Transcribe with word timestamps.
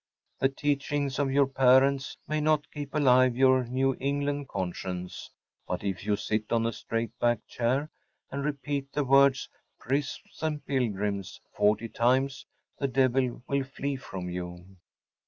The 0.39 0.49
teachings 0.49 1.19
of 1.19 1.31
your 1.31 1.45
parents 1.45 2.17
may 2.27 2.41
not 2.41 2.71
keep 2.71 2.95
alive 2.95 3.35
your 3.37 3.65
New 3.65 3.95
England 3.99 4.49
conscience; 4.49 5.29
but 5.67 5.83
if 5.83 6.03
you 6.07 6.15
sit 6.15 6.51
on 6.51 6.65
a 6.65 6.73
straight 6.73 7.11
back 7.19 7.45
chair 7.47 7.91
and 8.31 8.43
repeat 8.43 8.91
the 8.93 9.03
words 9.03 9.47
“prisms 9.79 10.39
and 10.41 10.65
pilgrims‚ÄĚ 10.65 11.55
forty 11.55 11.87
times 11.87 12.47
the 12.79 12.87
devil 12.87 13.43
will 13.47 13.63
flee 13.63 13.95
from 13.95 14.27
you. 14.27 14.65